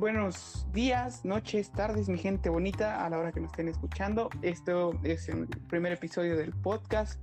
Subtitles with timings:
[0.00, 4.30] buenos días, noches, tardes, mi gente bonita, a la hora que nos estén escuchando.
[4.40, 7.20] Esto es el primer episodio del podcast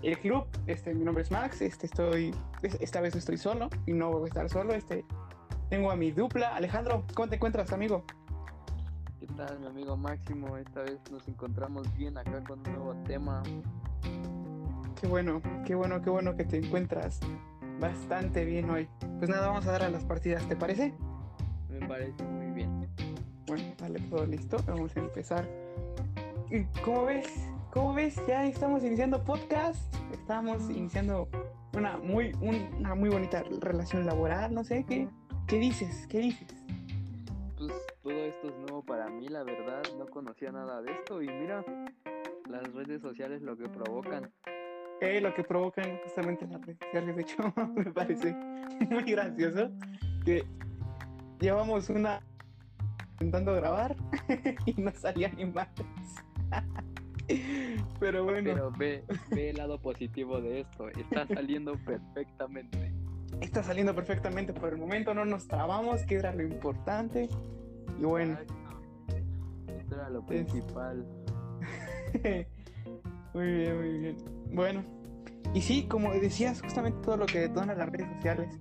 [0.00, 0.46] El Club.
[0.66, 1.60] Este, mi nombre es Max.
[1.60, 2.34] Este, estoy,
[2.80, 4.72] esta vez estoy solo y no voy a estar solo.
[4.72, 5.04] Este,
[5.68, 6.56] tengo a mi dupla.
[6.56, 8.06] Alejandro, ¿cómo te encuentras, amigo?
[9.20, 10.56] ¿Qué tal, mi amigo Máximo?
[10.56, 13.42] Esta vez nos encontramos bien acá con un nuevo tema.
[14.98, 17.20] Qué bueno, qué bueno, qué bueno que te encuentras
[17.78, 18.88] bastante bien hoy.
[19.18, 20.94] Pues nada, vamos a dar a las partidas, ¿te parece?
[21.80, 22.88] Me parece muy bien.
[23.46, 24.56] Bueno, dale todo listo.
[24.66, 25.48] Vamos a empezar.
[26.84, 27.26] ¿Cómo ves?
[27.72, 28.20] ¿Cómo ves?
[28.28, 29.92] Ya estamos iniciando podcast.
[30.12, 31.28] Estamos iniciando
[31.76, 34.54] una muy, una muy bonita relación laboral.
[34.54, 35.08] No sé, ¿qué,
[35.48, 36.06] qué dices?
[36.06, 36.54] ¿Qué dices?
[37.58, 39.82] Pues todo esto es nuevo para mí, la verdad.
[39.98, 41.20] No conocía nada de esto.
[41.22, 41.64] Y mira,
[42.48, 44.30] las redes sociales lo que provocan.
[45.00, 47.16] Eh, lo que provocan justamente las redes sociales.
[47.16, 48.32] De hecho, me parece
[48.88, 49.70] muy gracioso
[50.24, 50.44] que
[51.44, 52.22] llevamos una
[53.12, 53.94] intentando grabar
[54.66, 55.68] y no salía ni más.
[58.00, 58.50] Pero bueno.
[58.52, 60.88] Pero ve, ve el lado positivo de esto.
[60.88, 62.92] Está saliendo perfectamente.
[63.40, 65.14] Está saliendo perfectamente por el momento.
[65.14, 67.28] No nos trabamos, que era lo importante.
[67.98, 68.36] Y bueno.
[69.78, 71.06] Esto era lo principal.
[73.34, 74.16] muy bien, muy bien.
[74.52, 74.84] Bueno.
[75.54, 78.58] Y sí, como decías, justamente todo lo que detona las redes sociales.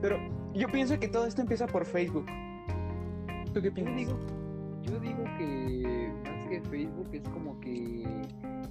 [0.00, 2.26] Pero yo pienso que todo esto empieza por Facebook.
[3.52, 3.94] ¿Tú qué piensas?
[3.94, 4.18] Yo digo,
[4.82, 8.06] yo digo que más que Facebook es como que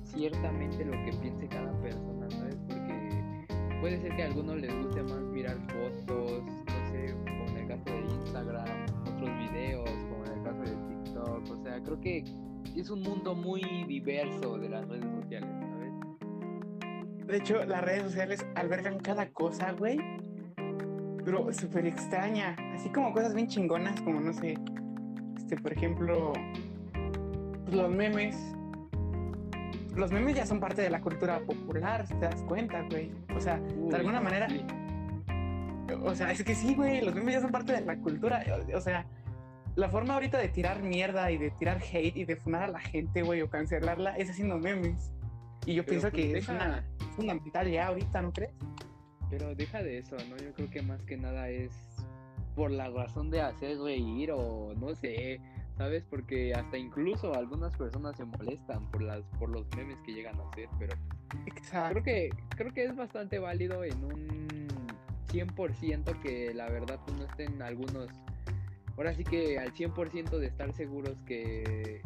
[0.04, 2.58] ciertamente lo que piense cada persona, ¿sabes?
[2.68, 3.46] Porque
[3.80, 7.68] puede ser que a algunos les guste más mirar fotos, no sé, como en el
[7.68, 11.52] caso de Instagram, otros videos, como en el caso de TikTok.
[11.52, 12.23] O sea, creo que
[12.76, 17.28] es un mundo muy diverso de las redes sociales, ¿sabes?
[17.28, 20.00] De hecho, las redes sociales albergan cada cosa, güey
[21.23, 24.58] pero súper extraña, así como cosas bien chingonas, como no sé,
[25.38, 26.33] este, por ejemplo,
[27.65, 28.37] pues, los memes.
[29.95, 33.11] Los memes ya son parte de la cultura popular, si te das cuenta, güey.
[33.36, 34.48] O sea, de alguna manera.
[36.04, 38.45] O sea, es que sí, güey, los memes ya son parte de la cultura.
[38.73, 39.05] O, sea,
[39.76, 42.80] la forma ahorita de tirar mierda y de tirar hate y de funar a la
[42.80, 45.11] gente, güey, o cancelarla es haciendo memes.
[45.65, 48.54] Y yo pienso que pues, es una fundamental ya ahorita, ¿no crees?
[49.31, 50.37] Pero deja de eso, ¿no?
[50.37, 51.71] Yo creo que más que nada es
[52.55, 55.39] por la razón de hacer reír o no sé,
[55.77, 56.03] ¿sabes?
[56.09, 60.49] Porque hasta incluso algunas personas se molestan por las por los memes que llegan a
[60.49, 60.95] hacer, pero
[61.71, 64.67] creo que creo que es bastante válido en un
[65.31, 68.09] 100% que la verdad pues, no estén algunos
[68.98, 72.02] ahora sí que al 100% de estar seguros que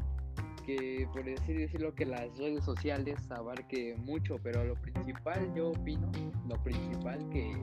[0.65, 6.11] que por decir decirlo que las redes sociales abarque mucho, pero lo principal yo opino,
[6.47, 7.55] lo principal que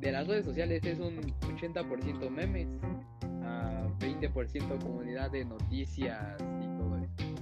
[0.00, 2.68] de las redes sociales es un 80% memes,
[3.42, 7.34] a 20% comunidad de noticias y todo eso.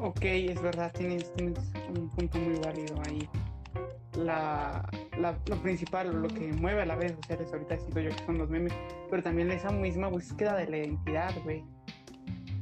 [0.00, 1.58] Ok, es verdad, tienes, tienes
[1.96, 3.28] un punto muy válido ahí.
[4.16, 4.88] La,
[5.18, 8.38] la, lo principal, lo que mueve a las redes sociales ahorita sido yo que son
[8.38, 8.72] los memes,
[9.10, 11.64] pero también esa misma búsqueda de la identidad, güey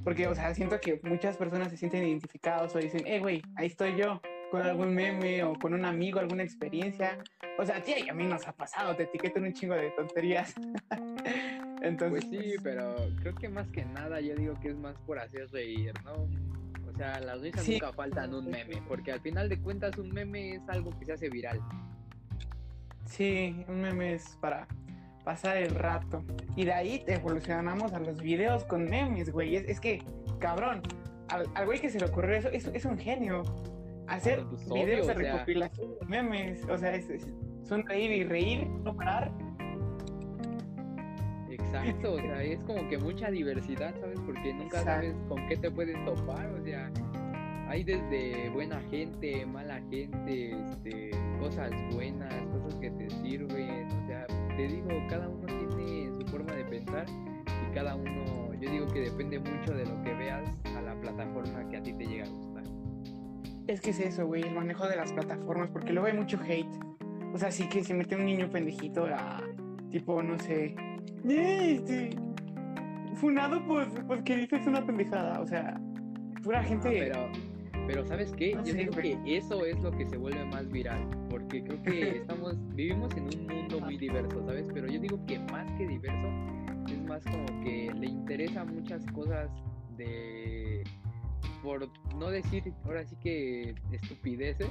[0.04, 3.66] porque, o sea, siento que muchas personas se sienten identificados o dicen, eh, güey, ahí
[3.66, 4.20] estoy yo,
[4.50, 7.18] con algún meme o con un amigo, alguna experiencia.
[7.58, 10.54] O sea, tía, y a mí nos ha pasado, te etiquetan un chingo de tonterías.
[11.82, 15.18] Entonces, pues sí, pero creo que más que nada yo digo que es más por
[15.18, 16.28] hacer reír, ¿no?
[16.86, 20.56] O sea, las risas nunca faltan un meme, porque al final de cuentas un meme
[20.56, 21.60] es algo que se hace viral.
[23.06, 24.68] Sí, un meme es para
[25.24, 26.24] pasar el rato.
[26.56, 29.56] Y de ahí te evolucionamos a los videos con memes, güey.
[29.56, 30.02] Es, que,
[30.38, 30.82] cabrón,
[31.28, 33.42] al, güey que se le ocurrió eso, es, es un genio.
[34.08, 36.64] Hacer pues, videos de recopilación de memes.
[36.68, 37.06] O sea, es,
[37.62, 39.32] son reír y reír, no parar.
[41.48, 44.20] Exacto, o sea, es como que mucha diversidad, ¿sabes?
[44.26, 46.90] Porque nunca sabes con qué te puedes topar, o sea,
[47.68, 53.88] hay desde buena gente, mala gente, este, cosas buenas, cosas que te sirven,
[54.56, 59.00] te digo, cada uno tiene su forma de pensar y cada uno, yo digo que
[59.00, 62.28] depende mucho de lo que veas a la plataforma que a ti te llega a
[62.28, 62.64] gustar.
[63.66, 66.74] Es que es eso, güey, el manejo de las plataformas, porque luego hay mucho hate.
[67.32, 69.40] O sea, sí que se mete un niño pendejito a,
[69.90, 70.74] tipo, no sé,
[71.28, 72.10] este,
[73.14, 75.80] funado pues, pues que dices una pendejada, o sea,
[76.42, 76.90] pura gente...
[76.90, 77.28] pero
[77.86, 78.52] pero ¿sabes qué?
[78.64, 81.08] Yo digo que eso es lo que se vuelve más viral,
[81.52, 84.68] porque creo que estamos vivimos en un mundo muy diverso, ¿sabes?
[84.72, 86.28] Pero yo digo que más que diverso
[86.88, 89.50] es más como que le interesa muchas cosas
[89.96, 90.82] de
[91.62, 94.70] por no decir ahora sí que estupideces,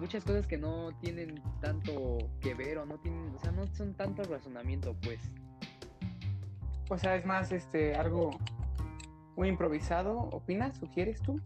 [0.00, 3.94] muchas cosas que no tienen tanto que ver o no tienen, o sea, no son
[3.94, 5.20] tanto razonamiento, pues.
[6.88, 8.30] O sea, es más este algo
[9.36, 10.76] muy improvisado, ¿opinas?
[10.78, 11.40] ¿Sugieres tú?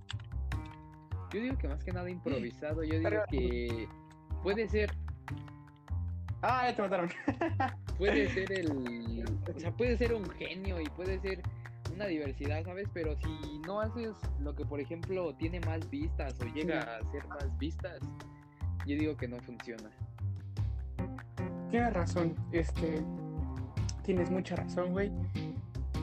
[1.32, 3.88] Yo digo que más que nada improvisado, yo digo que
[4.42, 4.90] puede ser
[6.42, 7.10] Ah, ya te mataron.
[7.98, 11.42] puede ser el o sea, puede ser un genio y puede ser
[11.94, 12.88] una diversidad, ¿sabes?
[12.94, 17.26] Pero si no haces lo que por ejemplo tiene más vistas o llega a ser
[17.28, 18.00] más vistas,
[18.86, 19.90] yo digo que no funciona.
[21.70, 23.02] Tienes razón, este
[24.02, 25.12] tienes mucha razón, güey.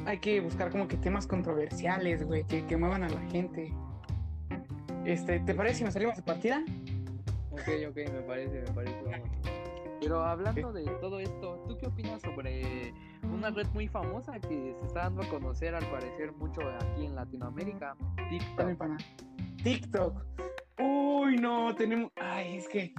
[0.05, 3.73] Hay que buscar como que temas controversiales, güey, que, que muevan a la gente.
[5.03, 6.63] Este, ¿te parece si nos salimos de partida?
[7.59, 8.95] Ok, ok, me parece, me parece.
[9.99, 12.93] Pero hablando de todo esto, ¿tú qué opinas sobre
[13.23, 17.15] una red muy famosa que se está dando a conocer al parecer mucho aquí en
[17.15, 17.95] Latinoamérica?
[18.29, 19.01] TikTok.
[19.63, 20.25] TikTok.
[20.79, 22.11] Uy, no, tenemos.
[22.15, 22.93] Ay, es que.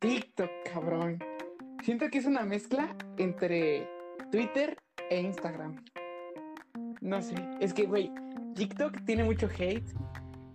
[0.00, 1.18] TikTok, cabrón.
[1.84, 3.88] Siento que es una mezcla entre
[4.32, 4.76] Twitter
[5.10, 5.76] e Instagram.
[7.00, 7.36] No sé.
[7.60, 8.10] Es que, güey,
[8.56, 9.86] TikTok tiene mucho hate.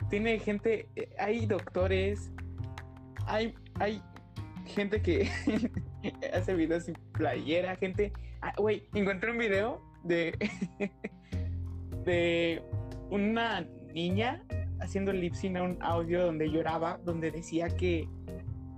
[0.10, 0.90] Tiene gente.
[0.96, 2.32] eh, Hay doctores.
[3.28, 4.02] Hay, hay
[4.66, 5.30] gente que
[6.34, 7.76] hace videos sin playera.
[7.76, 8.12] Gente.
[8.42, 10.34] ah, Güey, encontré un video de.
[12.06, 12.64] de
[13.10, 14.44] una niña
[14.80, 18.08] haciendo lip sync a un audio donde lloraba, donde decía que,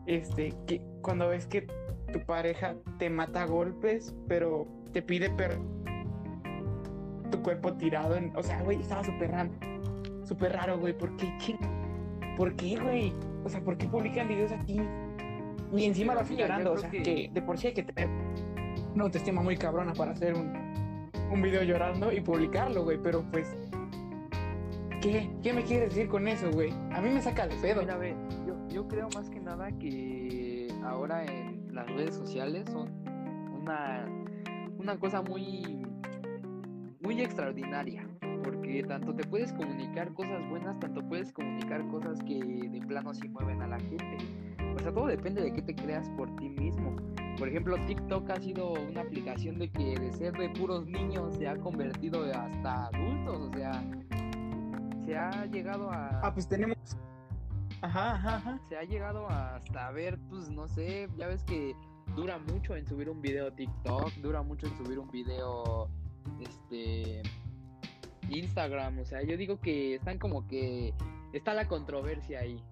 [0.07, 1.67] este, que cuando ves que
[2.11, 5.57] tu pareja te mata a golpes, pero te pide per
[7.31, 9.51] tu cuerpo tirado, en, o sea, güey, estaba súper raro,
[10.23, 11.31] súper raro, güey, ¿por qué?
[12.35, 13.13] ¿Por qué, güey?
[13.43, 14.79] O sea, ¿por qué publican videos aquí?
[15.75, 18.09] Y encima lo hacen llorando, o sea, que- que de por sí hay que tener
[18.95, 20.51] una autoestima muy cabrona para hacer un,
[21.31, 23.55] un video llorando y publicarlo, güey, pero pues
[25.01, 25.29] ¿Qué?
[25.41, 26.71] ¿Qué me quieres decir con eso, güey?
[26.91, 27.79] A mí me saca de pedo.
[27.81, 28.13] Mira, ve,
[28.45, 32.89] yo, yo creo más que nada que ahora en las redes sociales son
[33.61, 34.05] una,
[34.77, 35.85] una cosa muy,
[36.99, 38.05] muy extraordinaria.
[38.43, 43.27] Porque tanto te puedes comunicar cosas buenas, tanto puedes comunicar cosas que de plano sí
[43.29, 44.17] mueven a la gente.
[44.75, 46.95] O sea, todo depende de qué te creas por ti mismo.
[47.37, 51.47] Por ejemplo, TikTok ha sido una aplicación de que de ser de puros niños se
[51.47, 53.49] ha convertido hasta adultos.
[53.49, 53.83] O sea,
[55.05, 56.77] se ha llegado a Ah, pues tenemos.
[57.81, 58.59] Ajá, ajá, ajá.
[58.67, 61.73] se ha llegado hasta ver, pues no sé, ya ves que
[62.15, 65.89] dura mucho en subir un video TikTok, dura mucho en subir un video
[66.41, 67.21] este
[68.31, 70.93] Instagram, o sea, yo digo que están como que
[71.33, 72.63] está la controversia ahí.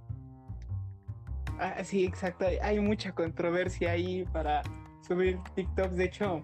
[1.59, 2.45] Ah, sí, exacto.
[2.61, 4.61] Hay- mucha controversia ahí para
[5.07, 5.95] subir TikToks.
[5.95, 6.41] De hecho,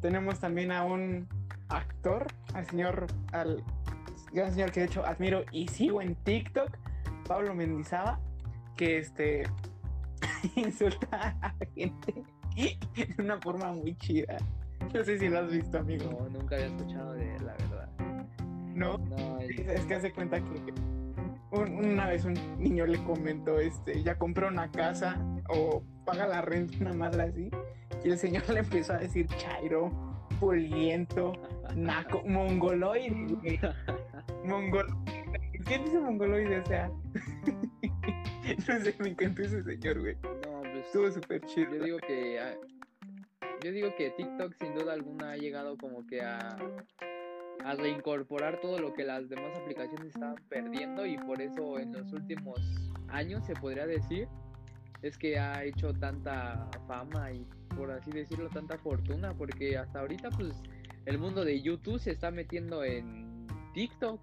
[0.00, 1.26] tenemos también a un
[1.68, 3.64] actor, al señor, al
[4.32, 6.76] gran señor que de hecho admiro y sigo en TikTok,
[7.26, 8.18] Pablo Mendizábal,
[8.76, 9.44] que este
[10.56, 12.22] insulta a la gente
[12.54, 14.36] de una forma muy chida.
[14.92, 16.04] No sé si lo has visto, amigo.
[16.10, 17.88] No, nunca había escuchado de él, la verdad.
[18.74, 20.72] No, No, es, que hace cuenta que
[21.52, 25.16] un- una vez un niño le comentó, este, ya compró una casa
[25.48, 27.50] o paga la renta, una madre así.
[28.04, 29.90] Y el señor le empezó a decir chairo,
[30.40, 31.32] puliento,
[31.76, 33.60] naco, mongoloide, güey.
[34.44, 34.86] Mongol...
[35.66, 36.58] ¿Qué dice mongoloide?
[36.58, 36.90] O sea,
[38.68, 40.14] no sé, me encantó ese señor, güey.
[40.16, 41.74] no, pues Estuvo súper chido.
[41.76, 42.54] yo digo que ah,
[43.62, 46.54] yo digo que TikTok sin duda alguna ha llegado como que a
[47.64, 52.12] a reincorporar todo lo que las demás aplicaciones estaban perdiendo y por eso en los
[52.12, 52.60] últimos
[53.08, 54.28] años se podría decir
[55.02, 57.46] es que ha hecho tanta fama y
[57.76, 60.62] por así decirlo tanta fortuna porque hasta ahorita pues
[61.04, 64.20] el mundo de YouTube se está metiendo en TikTok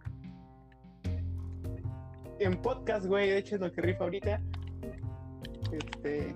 [2.43, 4.41] en podcast, güey, de hecho es lo que rifa ahorita.
[5.71, 6.35] Este.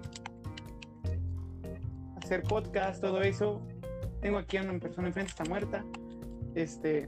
[2.17, 3.61] Hacer podcast, todo eso.
[4.21, 5.83] Tengo aquí a una persona enfrente, está muerta.
[6.55, 7.07] Este.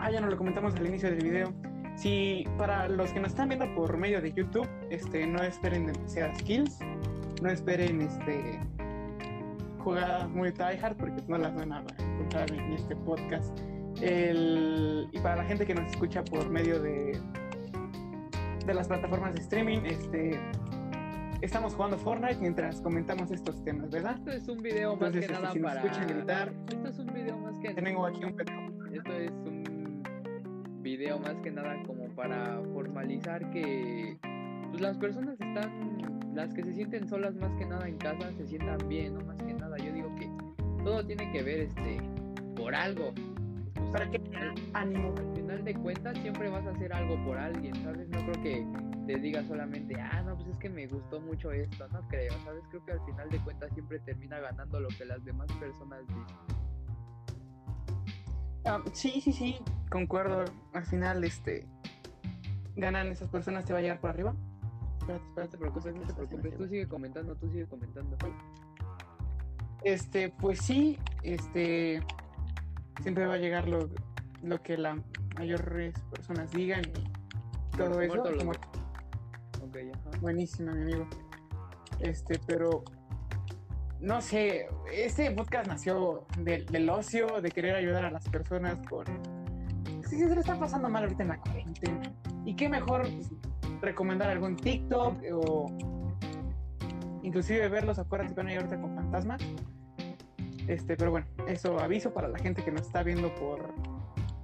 [0.00, 1.52] Ah, ya nos lo comentamos al inicio del video.
[1.96, 6.42] Si para los que nos están viendo por medio de YouTube, este, no esperen demasiadas
[6.42, 6.78] kills.
[7.42, 8.60] No esperen este
[9.78, 13.58] jugadas muy tryhard porque no las van a encontrar en este podcast.
[14.00, 17.20] El- y para la gente que nos escucha por medio de
[18.66, 19.80] de las plataformas de streaming.
[19.84, 20.40] Este,
[21.40, 24.16] estamos jugando Fortnite mientras comentamos estos temas, ¿verdad?
[24.16, 26.88] esto es un video más Entonces, que este, nada si nos para escuchan gritar, esto
[26.88, 28.40] es un video más que tengo aquí un.
[28.92, 30.02] Esto es un
[30.82, 34.18] video más que nada como para formalizar que
[34.70, 38.46] pues, las personas están, las que se sienten solas más que nada en casa, se
[38.46, 39.24] sientan bien, ¿no?
[39.24, 40.28] Más que nada, yo digo que
[40.82, 41.98] todo tiene que ver este
[42.56, 43.12] por algo.
[43.74, 45.14] Pues, Para que al, ánimo.
[45.16, 48.08] al final de cuentas siempre vas a hacer algo por alguien, ¿sabes?
[48.08, 48.66] No creo que
[49.06, 52.62] te diga solamente, ah, no, pues es que me gustó mucho esto, no creo, ¿sabes?
[52.70, 56.51] Creo que al final de cuentas siempre termina ganando lo que las demás personas dicen.
[58.64, 59.56] Ah, sí, sí, sí,
[59.90, 60.44] concuerdo.
[60.72, 61.66] Al final, este,
[62.76, 64.34] ganan esas personas, te va a llegar por arriba.
[65.00, 66.38] Espérate, No te espérate, preocupes, no te espérate, preocupes.
[66.44, 66.56] espérate.
[66.64, 68.16] Tú sigue comentando, tú sigue comentando.
[69.84, 72.02] Este, pues sí, este,
[73.02, 73.90] siempre va a llegar lo,
[74.42, 74.96] lo que las
[75.36, 78.14] mayores personas digan y todo eso.
[78.14, 80.18] muerto como- Ok, ajá.
[80.20, 81.08] Buenísima, mi amigo.
[81.98, 82.84] Este, pero
[84.02, 89.06] no sé, este podcast nació del, del ocio, de querer ayudar a las personas con.
[90.08, 92.12] Si se le está pasando mal ahorita en la cuarentena.
[92.44, 93.30] Y qué mejor pues,
[93.80, 95.66] recomendar algún TikTok o
[97.22, 99.40] inclusive verlos, acuérdate que van a ir ahorita con fantasmas.
[100.66, 103.72] Este, pero bueno, eso aviso para la gente que nos está viendo por,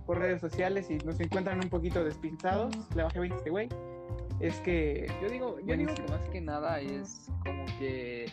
[0.07, 2.73] por redes sociales y nos encuentran un poquito despintados.
[2.95, 3.69] Le bajé 20 a este güey.
[4.39, 8.27] Es que Yo digo, yo digo que más que nada es como que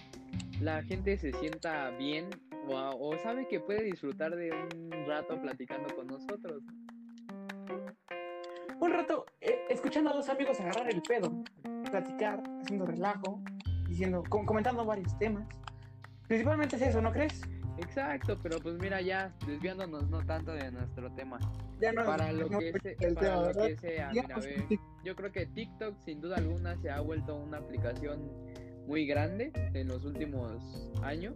[0.62, 2.29] la gente se sienta bien
[2.67, 2.75] o,
[3.09, 6.63] o sabe que puede disfrutar de un rato platicando con nosotros.
[8.79, 11.43] un rato eh, escuchando a dos amigos agarrar el pedo,
[11.89, 13.41] platicar, haciendo relajo,
[13.88, 15.47] diciendo, com- comentando varios temas.
[16.27, 17.41] Principalmente es eso, ¿no crees?
[17.77, 21.38] Exacto, pero pues mira ya desviándonos no tanto de nuestro tema.
[21.81, 23.67] Ya no Para lo no, que, el se- tema, para lo ¿verdad?
[23.67, 27.35] que sea, Ya, mira, ve, yo creo que TikTok sin duda alguna se ha vuelto
[27.35, 28.31] una aplicación
[28.88, 30.51] muy grande en los últimos
[31.01, 31.36] años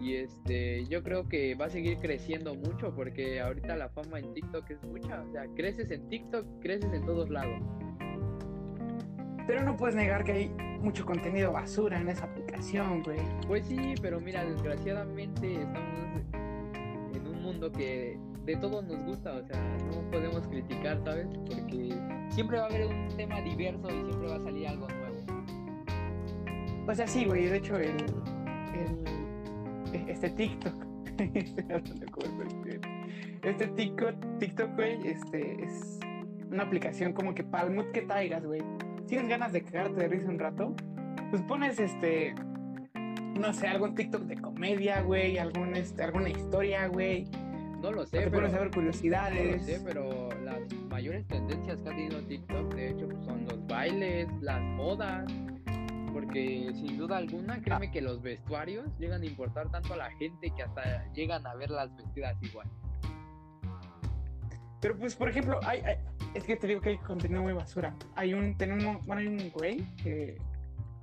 [0.00, 4.32] y este yo creo que va a seguir creciendo mucho porque ahorita la fama en
[4.32, 7.60] TikTok es mucha, o sea, creces en TikTok, creces en todos lados.
[9.46, 10.48] Pero no puedes negar que hay
[10.80, 13.18] mucho contenido basura en esa aplicación, güey.
[13.46, 16.22] Pues sí, pero mira, desgraciadamente estamos
[17.14, 19.60] en un mundo que de todo nos gusta, o sea,
[19.90, 21.26] no podemos criticar, ¿sabes?
[21.46, 21.94] Porque
[22.30, 25.07] siempre va a haber un tema diverso y siempre va a salir algo nuevo.
[26.88, 27.96] O sea, sí, güey, de hecho, el,
[29.92, 30.74] el este TikTok,
[33.42, 36.00] este TikTok, TikTok, güey, este, es
[36.50, 38.62] una aplicación como que para el mood que traigas, güey.
[39.06, 40.74] Tienes ganas de cagarte de risa un rato,
[41.30, 42.34] pues pones este,
[43.38, 47.26] no sé, algún TikTok de comedia, güey, algún, este, alguna historia, güey.
[47.82, 49.62] No lo sé, te pero, pones a ver no lo curiosidades.
[49.62, 54.26] sé, pero las mayores tendencias que ha tenido TikTok, de hecho, pues, son los bailes,
[54.40, 55.30] las modas.
[56.12, 60.50] Porque sin duda alguna, créeme que los vestuarios llegan a importar tanto a la gente
[60.50, 62.66] que hasta llegan a verlas vestidas igual.
[64.80, 65.98] Pero pues, por ejemplo, hay, hay-
[66.34, 67.94] es que te digo que hay contenido muy basura.
[68.14, 70.36] Hay un, tenemos, bueno, hay un güey que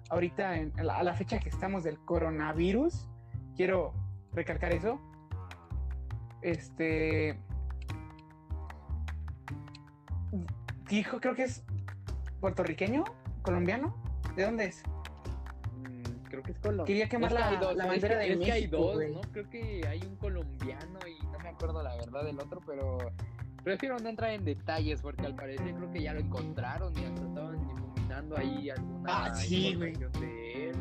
[0.09, 3.07] ahorita, en- a, la, a la fecha que estamos del coronavirus,
[3.55, 3.93] quiero
[4.33, 4.99] recalcar eso.
[6.41, 7.39] Este.
[10.89, 11.63] Dijo, creo que es
[12.39, 13.03] puertorriqueño,
[13.41, 13.95] colombiano.
[14.35, 14.83] ¿De dónde es?
[16.35, 16.85] Creo que es Colombia.
[16.85, 19.03] Quería quemar la- la es bandera que- de es que hay México, dos.
[19.11, 19.21] ¿no?
[19.31, 22.97] Creo que hay un colombiano y no me acuerdo la verdad del otro, pero
[23.63, 27.21] prefiero no entrar en detalles porque al parecer creo que ya lo encontraron y hasta
[27.25, 29.93] estaban difuminando ahí alguna Ah, sí, güey.
[29.93, 30.75] de él.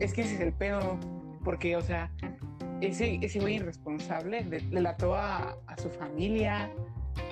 [0.00, 0.98] Es que ese es el pedo.
[1.44, 2.10] Porque, o sea,
[2.80, 6.70] ese, ese güey irresponsable le, le lató a, a su familia,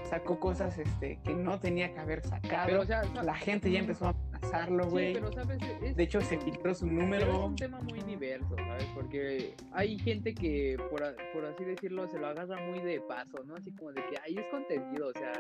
[0.09, 2.67] sacó cosas este, que no tenía que haber sacado.
[2.67, 5.13] Pero o sea, la gente ya empezó a amenazarlo, sí, güey.
[5.15, 7.47] pero sabes, es, De hecho, se filtró su pero es número.
[7.47, 8.87] un tema muy diverso, ¿sabes?
[8.95, 13.57] Porque hay gente que, por, por así decirlo, se lo agarra muy de paso, ¿no?
[13.57, 15.33] Así como de que ahí es contenido, o sea,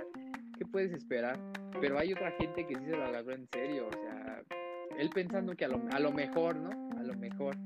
[0.59, 1.38] ¿qué puedes esperar?
[1.80, 4.42] Pero hay otra gente que sí se lo agarró en serio, o sea,
[4.99, 6.71] él pensando que a lo, a lo mejor, ¿no?
[6.99, 7.56] A lo mejor.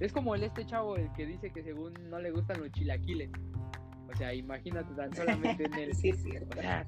[0.00, 3.30] Es como el este chavo, el que dice que según no le gustan los chilaquiles.
[4.10, 5.94] O sea, imagínate tan solamente en el...
[5.94, 6.56] Sí, cierto.
[6.56, 6.86] O sea,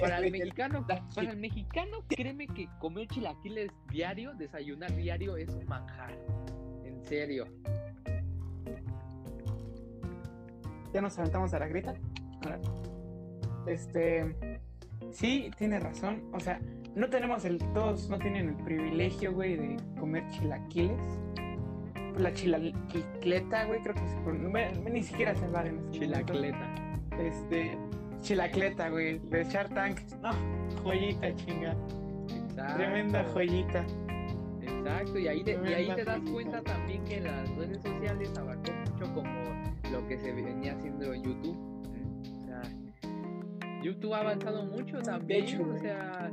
[0.00, 5.66] para el mexicano, para el mexicano, créeme que comer chilaquiles diario, desayunar diario es un
[5.66, 6.16] manjar.
[6.84, 7.46] En serio.
[10.92, 11.94] Ya nos aventamos a la grita.
[13.66, 14.34] Este.
[15.10, 16.22] Sí, tiene razón.
[16.32, 16.60] O sea,
[16.94, 17.58] no tenemos el.
[17.72, 21.00] Todos no tienen el privilegio, güey, de comer chilaquiles.
[22.18, 26.32] La chilacleta, güey, creo que se Ni siquiera se hablar en este momento.
[26.32, 26.74] Chilacleta.
[27.20, 27.78] Este.
[28.20, 29.18] Chilacleta, güey.
[29.18, 30.00] De Shark Tank.
[30.22, 30.30] No,
[30.82, 31.76] joyita, chinga.
[32.28, 32.74] Exacto.
[32.76, 33.84] Tremenda joyita.
[34.60, 38.72] Exacto, y ahí, te, y ahí te das cuenta también que las redes sociales abarcó
[38.72, 39.32] mucho como
[39.90, 41.58] lo que se venía haciendo en YouTube.
[42.36, 42.62] O sea,
[43.82, 45.44] YouTube ha avanzado mucho también.
[45.44, 46.30] hecho, o sea,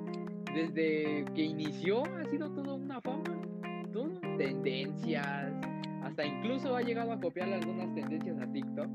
[0.54, 3.24] desde que inició ha sido toda una fama.
[3.92, 5.54] Todo, tendencias.
[6.04, 8.90] Hasta incluso ha llegado a copiar algunas tendencias a TikTok.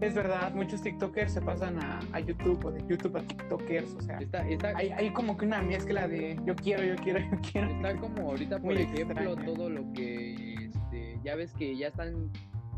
[0.00, 3.94] Es verdad, muchos TikTokers se pasan a, a YouTube o de YouTube a TikTokers.
[3.94, 7.18] O sea, Está, está, hay, hay como que una mezcla de yo quiero, yo quiero,
[7.18, 7.68] yo quiero.
[7.68, 9.44] Está como ahorita, por Muy ejemplo, extraña.
[9.44, 12.30] todo lo que este, ya ves que ya están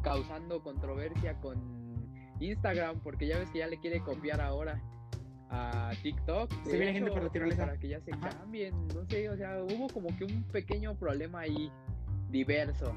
[0.02, 1.58] causando controversia con
[2.40, 4.80] Instagram, porque ya ves que ya le quiere copiar ahora
[5.50, 6.50] a TikTok.
[6.64, 7.66] Se viene gente por naturaleza.
[7.66, 8.30] Para que ya se Ajá.
[8.30, 11.70] cambien, no sé, o sea, hubo como que un pequeño problema ahí
[12.30, 12.94] diverso.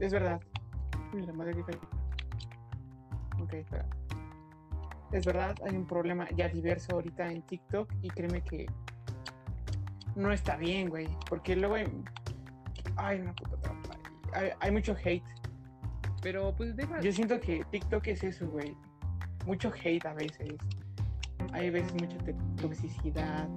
[0.00, 0.40] Es verdad.
[1.12, 1.97] La madre que.
[3.48, 3.86] Ok, espera.
[5.10, 8.66] Es verdad, hay un problema ya diverso ahorita en TikTok y créeme que
[10.14, 11.08] no está bien, güey.
[11.30, 11.86] Porque luego hay.
[12.96, 13.96] Ay, una puta trampa.
[14.34, 15.24] Hay, hay mucho hate.
[16.20, 18.76] Pero pues deja, Yo siento que TikTok es eso, güey.
[19.46, 20.56] Mucho hate a veces.
[21.52, 22.18] Hay veces mucha
[22.60, 23.48] toxicidad.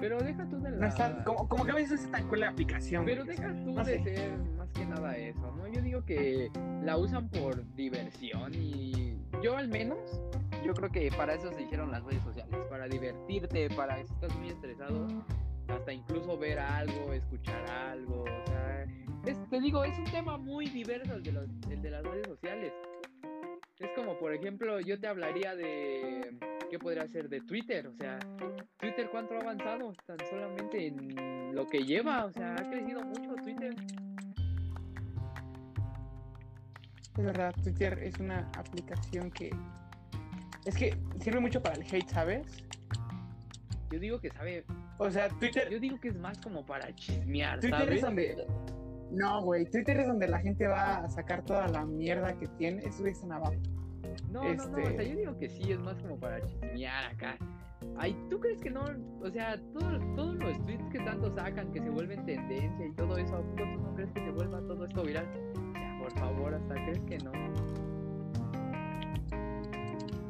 [0.00, 0.76] Pero deja tú de la...
[0.78, 3.04] No está, como, como que a veces es tan cool la aplicación.
[3.04, 4.14] Pero deja tú no de sé.
[4.16, 5.68] ser más que nada eso, ¿no?
[5.68, 6.50] Yo digo que
[6.82, 9.98] la usan por diversión y yo al menos,
[10.64, 14.34] yo creo que para eso se hicieron las redes sociales, para divertirte, para si estás
[14.36, 15.06] muy estresado,
[15.68, 18.84] hasta incluso ver algo, escuchar algo, o sea,
[19.26, 22.26] es- te digo, es un tema muy diverso el de, los, el de las redes
[22.26, 22.72] sociales.
[23.78, 26.36] Es como, por ejemplo, yo te hablaría de,
[26.70, 27.28] ¿qué podría ser?
[27.28, 28.18] De Twitter, o sea,
[28.78, 33.34] Twitter cuánto ha avanzado tan solamente en lo que lleva, o sea, ha crecido mucho
[33.42, 33.74] Twitter.
[37.18, 39.50] Es verdad, Twitter es una aplicación que.
[40.64, 42.64] Es que sirve mucho para el hate, ¿sabes?
[43.90, 44.64] Yo digo que sabe,
[44.98, 45.68] O sea, Twitter.
[45.68, 47.96] yo digo que es más como para chismear, Twitter ¿sabes?
[47.96, 48.46] es donde.
[49.10, 49.68] No, güey.
[49.68, 52.84] Twitter es donde la gente va a sacar toda la mierda que tiene.
[52.84, 53.54] Eso es en abajo.
[54.30, 57.04] No, no, no, o sea, este- yo digo que sí, es más como para chismear
[57.12, 57.36] acá.
[57.98, 58.84] Ay, ¿tú crees que no?
[59.22, 63.16] O sea, todo- todos los tweets que tanto sacan, que se vuelven tendencia y todo
[63.16, 65.26] eso, ¿a poco tú no crees que se vuelva todo esto viral?
[65.72, 67.32] Sea, por favor, hasta crees que no.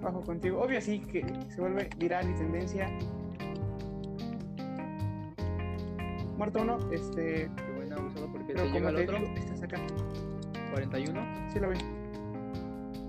[0.01, 0.63] Bajo contigo.
[0.63, 2.89] Obvio sí que se vuelve viral y tendencia.
[6.39, 7.51] Muerto uno, este.
[7.55, 9.77] Qué buen abusado porque Pero llega te otro, digo, estás acá.
[10.73, 11.21] 41.
[11.53, 11.79] Sí lo vi.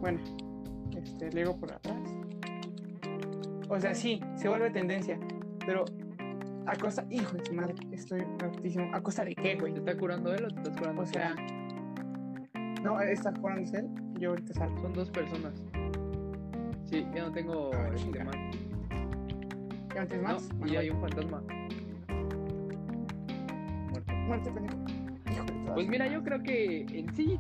[0.01, 0.19] Bueno,
[0.97, 1.97] este, le digo por atrás.
[3.69, 5.17] O sea, sí, se vuelve tendencia.
[5.65, 5.85] Pero
[6.65, 8.89] a costa, hijo de su madre, estoy rotísimo.
[8.93, 9.73] ¿A costa de qué, güey?
[9.73, 11.35] ¿Te está curando él o te estás curando O sea,
[12.83, 13.87] no, está jugando él.
[14.17, 14.77] y Yo ahorita salgo.
[14.81, 15.53] Son dos personas.
[16.85, 18.35] Sí, ya no tengo Ah, este más.
[19.95, 20.49] ¿Ya antes No, más?
[20.49, 20.77] y Manuel.
[20.77, 21.43] hay un fantasma.
[23.89, 24.13] Muerto.
[24.27, 24.77] Muerte, pendejo.
[25.31, 27.39] Hijo de toda Pues mira, yo creo que en sí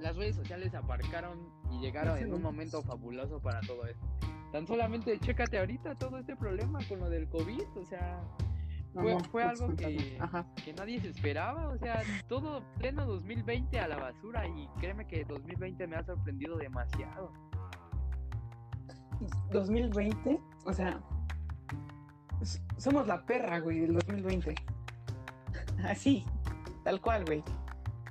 [0.00, 1.38] las redes sociales aparcaron
[1.70, 4.06] y llegaron en un momento fabuloso para todo esto.
[4.52, 8.20] Tan solamente chécate ahorita todo este problema con lo del COVID, o sea,
[8.92, 9.12] fue-
[9.44, 10.18] algo que-
[10.76, 15.86] nadie se esperaba, o sea, todo pleno 2020 a la basura y créeme que 2020
[15.86, 17.32] me ha sorprendido demasiado.
[19.52, 21.00] 2020, o sea,
[22.78, 24.54] somos la perra, güey, del 2020.
[25.84, 26.24] Así,
[26.84, 27.42] tal cual, güey.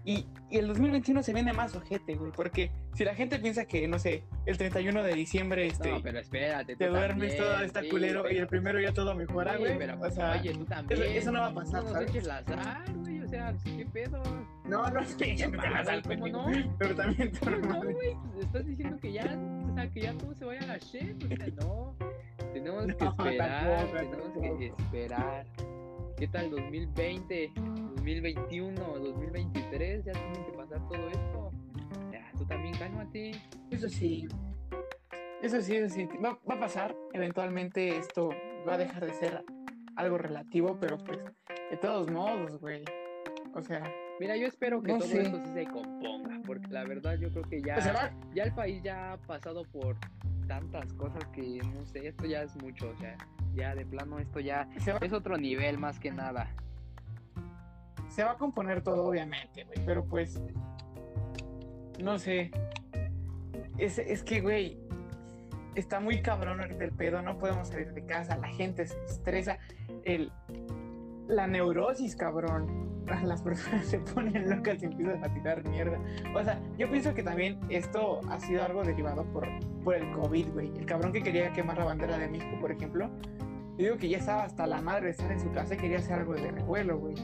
[0.06, 3.88] Y, y el 2021 se viene más ojete, güey, porque si la gente piensa que,
[3.88, 7.64] no sé, el 31 de diciembre este, No, pero espérate, tú te duermes también, todo
[7.64, 9.78] está sí, culero y el primero ya todo mejora, güey.
[9.78, 11.02] pero, o sea, oye, tú también.
[11.04, 12.26] eso no va a pasar, No ¿sabes?
[12.26, 14.22] la azar, güey, o sea, ¿qué pedo?
[14.66, 16.52] no, no, sí, ya me te la sal, ¿Cómo no?
[16.78, 19.40] Pero también tu No, no, güey, pues, estás diciendo que ya,
[19.72, 21.96] o sea, que ya todo se vaya a la shit, o sea, no.
[22.52, 24.58] Tenemos que No, esperar, tampoco, tenemos tampoco.
[24.58, 25.46] que esperar.
[26.18, 30.04] ¿Qué tal 2020, 2021, 2023?
[30.04, 31.52] Ya tiene que pasar todo esto.
[32.78, 33.32] Cálmate.
[33.72, 34.28] Eso sí.
[35.42, 36.08] Eso sí, eso sí.
[36.24, 36.96] Va, va a pasar.
[37.14, 38.30] Eventualmente esto
[38.68, 39.44] va a dejar de ser
[39.96, 41.20] algo relativo, pero pues,
[41.72, 42.84] de todos modos, güey.
[43.54, 43.84] O sea,
[44.20, 45.22] Mira, yo espero que No todo sé.
[45.22, 47.86] esto sí se componga, porque la verdad yo creo que ya, pues
[48.36, 49.96] ya el país ya ha pasado por
[50.46, 53.16] tantas cosas que, no sé, esto ya es mucho, o sea,
[53.56, 56.54] ya de plano esto ya Se va, es otro nivel más que nada.
[58.10, 59.78] se va a componer todo, obviamente, güey.
[59.86, 60.42] Pero pues,
[62.04, 62.52] no sé.
[63.78, 64.78] Es, es que, güey,
[65.76, 67.22] está muy cabrón ahorita el pedo.
[67.22, 68.38] No podemos salir de casa.
[68.38, 69.58] La gente se estresa.
[70.04, 70.32] El,
[71.28, 72.90] la neurosis, cabrón.
[73.24, 76.00] Las personas se ponen locas y empiezan a tirar mierda.
[76.36, 79.48] O sea, yo pienso que también esto ha sido algo derivado por,
[79.84, 80.72] por el COVID, güey.
[80.78, 83.10] El cabrón que quería quemar la bandera de México, por ejemplo.
[83.78, 86.00] Yo digo que ya estaba hasta la madre de estar en su casa y quería
[86.00, 87.16] hacer algo de revuelo, güey.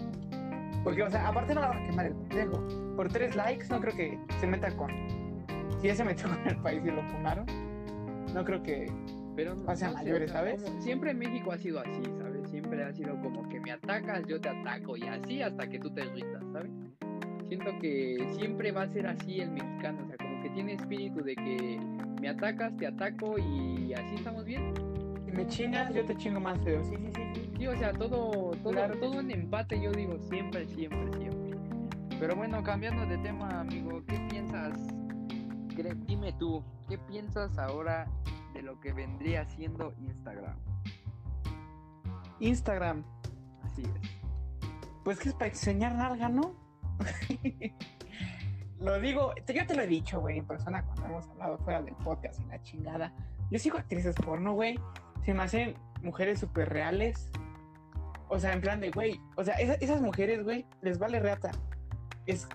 [0.86, 2.64] Porque, o sea, aparte no la va a quemar el pendejo.
[2.96, 4.92] Por tres likes no creo que se meta con...
[5.82, 7.46] Si ya se metió con el país y lo funaron,
[8.34, 8.86] no creo que...
[9.36, 10.62] Pero no, sé, mayores, ¿sabes?
[10.64, 12.50] como- siempre México ha sido así, ¿sabes?
[12.52, 15.90] Siempre ha sido como que me atacas, yo te ataco y así hasta que tú
[15.90, 16.72] te rindas, ¿sabes?
[17.50, 21.22] Siento que siempre va a ser así el mexicano, o sea, como que tiene espíritu
[21.22, 21.80] de que
[22.22, 24.72] me atacas, te ataco y así estamos bien.
[25.36, 26.82] Me chingas, yo te chingo más feo.
[26.86, 27.52] Sí, sí, sí.
[27.58, 27.68] sí.
[27.68, 31.58] O sea, todo, todo, Claro todo en empate, yo digo, siempre, siempre, siempre.
[32.20, 34.80] Pero bueno, cambiando de tema, amigo, ¿qué piensas?
[36.08, 38.08] Dime tú, ¿qué piensas ahora
[38.54, 40.58] de lo que vendría siendo Instagram?
[42.40, 43.04] Instagram.
[43.64, 44.12] Así es.
[45.04, 46.56] Pues que es para enseñar nalga, ¿no?
[48.80, 51.96] lo digo, yo te lo he dicho, güey, en persona cuando hemos hablado fuera del
[51.96, 53.14] podcast y la chingada.
[53.52, 54.80] Yo sigo actrices porno, güey.
[55.24, 57.30] Se me hacen mujeres súper reales.
[58.28, 59.20] O sea, en plan de, güey.
[59.36, 61.52] O sea, esa- esas mujeres, güey, les vale reata.
[62.26, 62.48] Es,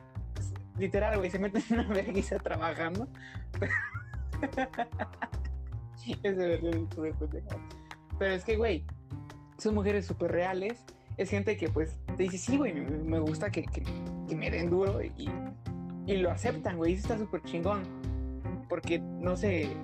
[0.77, 3.07] literal, güey, se meten en una vergüenza trabajando.
[8.19, 8.85] Pero es que, güey,
[9.59, 10.85] son mujeres súper reales.
[11.17, 13.85] Es gente que, pues, te dice, sí, güey, me, gusta que, que-
[14.29, 15.31] que me den duro y,
[16.07, 16.95] y lo aceptan, güey.
[16.95, 17.83] Eso está súper chingón.
[18.69, 19.77] Porque no se,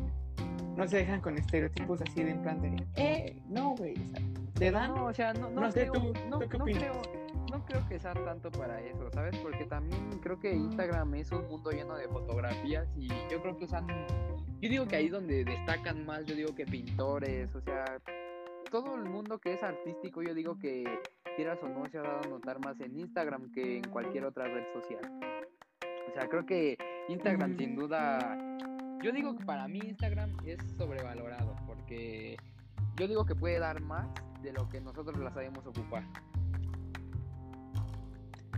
[0.77, 3.95] no se dejan con estereotipos así de en plan de, eh, no, güey.
[3.95, 4.21] O sea,
[4.55, 4.95] te dan.
[4.95, 6.83] No, o sea, no, no, No sé, creo, tú- no, ¿tú qué no opinas?
[6.83, 7.03] creo,
[7.51, 9.37] no creo que sea tanto para eso, ¿sabes?
[9.39, 13.65] Porque también creo que Instagram es un mundo lleno de fotografías y yo creo que
[13.65, 13.87] usan,
[14.61, 17.85] yo digo que ahí es donde destacan más, yo digo que pintores, o sea,
[18.71, 20.85] todo el mundo que es artístico, yo digo que
[21.37, 24.45] quieras o no se ha dado a notar más en Instagram que en cualquier otra
[24.49, 25.01] red social.
[26.09, 26.77] O sea, creo que
[27.09, 27.59] Instagram Mm.
[27.59, 28.19] sin duda,
[29.03, 32.37] yo digo que para mí Instagram es sobrevalorado porque
[32.97, 34.09] yo digo que puede dar más
[34.43, 36.05] de lo que nosotros la sabemos ocupar.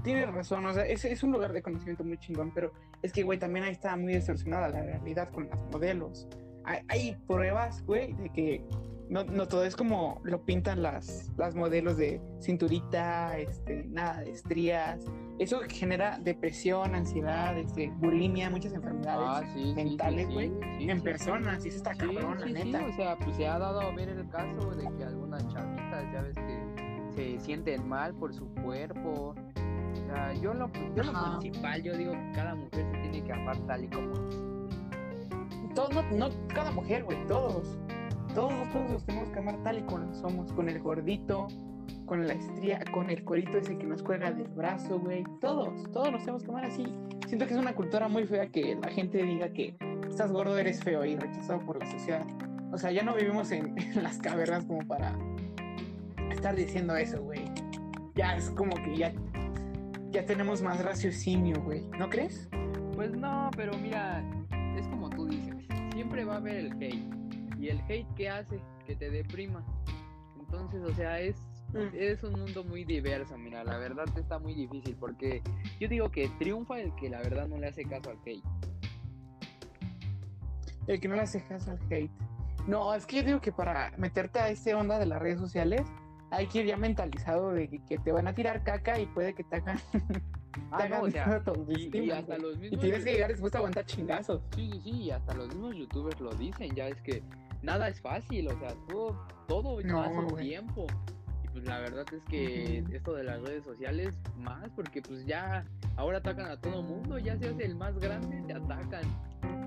[0.02, 2.72] Tienes razón, o sea, es, es un lugar de conocimiento muy chingón, pero
[3.02, 6.28] es que, güey, también ahí está muy distorsionada la realidad con las modelos.
[6.68, 8.64] Hay, hay pruebas, güey, de que
[9.08, 14.32] no, no todo es como lo pintan las, las modelos de cinturita, este, nada de
[14.32, 15.04] estrías.
[15.38, 21.64] Eso genera depresión, ansiedad, este, bulimia, muchas enfermedades sí, mentales, güey, sí, en sí, personas,
[21.64, 22.84] y eso está cabrón, la neta.
[22.86, 26.22] o sea, pues se ha dado a ver el caso de que algunas chavitas, ya
[26.22, 29.34] ves que se sienten mal por su cuerpo.
[29.34, 33.32] O sea, yo lo, yo lo principal, yo digo que cada mujer se tiene que
[33.32, 34.57] amar tal y como es.
[35.74, 37.78] Todos, no, no cada mujer, güey, todos.
[38.34, 41.48] Todos, todos tenemos que amar tal y como somos, con el gordito,
[42.06, 45.24] con la estría, con el cuerito ese que nos cuelga del brazo, güey.
[45.40, 46.84] Todos, todos nos tenemos que amar así.
[47.26, 49.76] Siento que es una cultura muy fea que la gente diga que
[50.08, 52.26] estás gordo, eres feo y rechazado por la sociedad.
[52.72, 55.16] O sea, ya no vivimos en, en las cavernas como para
[56.30, 57.44] estar diciendo eso, güey.
[58.14, 59.12] Ya es como que ya,
[60.10, 61.86] ya tenemos más raciocinio, güey.
[61.98, 62.48] ¿No crees?
[62.94, 64.24] Pues no, pero mira,
[66.18, 67.58] siempre va a haber el hate.
[67.60, 69.64] Y el hate que hace que te deprima.
[70.40, 71.36] Entonces, o sea, es,
[71.72, 71.88] Mm.
[71.92, 75.42] es un mundo muy diverso, mira, la verdad está muy difícil porque
[75.78, 78.42] yo digo que triunfa el que la verdad no le hace caso al hate.
[80.86, 82.10] El que no le hace caso al hate.
[82.66, 85.82] No, es que yo digo que para meterte a esta onda de las redes sociales
[86.30, 89.34] hay que ir ya mentalizado de que, que te van a tirar caca y puede
[89.34, 89.78] que te hagan,
[90.70, 92.36] Ah, no, o sea, y, hasta
[92.80, 94.42] tienes que llegar después a aguantar chingazos.
[94.54, 97.22] Sí, sí, sí, y hasta los mismos youtubers lo dicen, ya es que
[97.62, 100.86] nada es fácil, o sea, todo, todo No, lleva su tiempo.
[101.44, 105.64] Y pues la verdad es que esto de las redes sociales más, porque pues ya
[105.96, 109.04] ahora atacan a todo mundo, ya se hace el más grande, te atacan.